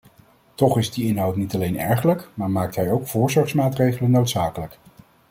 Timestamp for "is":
0.77-0.91